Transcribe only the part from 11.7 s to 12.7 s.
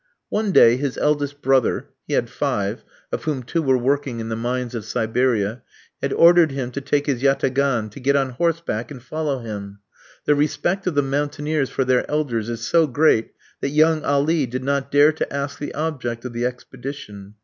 their elders is